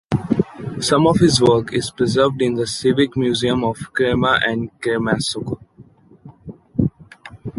Some 0.79 1.05
of 1.05 1.17
his 1.19 1.39
work 1.39 1.71
is 1.73 1.91
preserved 1.91 2.41
in 2.41 2.55
the 2.55 2.65
Civic 2.65 3.15
Museum 3.15 3.63
of 3.63 3.93
Crema 3.93 4.39
and 4.43 4.71
Cremasco. 4.81 5.59